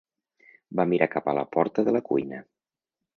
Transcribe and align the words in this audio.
Va 0.79 0.85
mirar 0.93 1.07
cap 1.15 1.29
a 1.29 1.35
la 1.39 1.43
porta 1.57 1.85
de 1.91 1.97
la 1.97 2.05
cuina. 2.11 2.41